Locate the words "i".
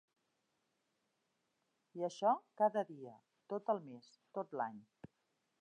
2.01-2.07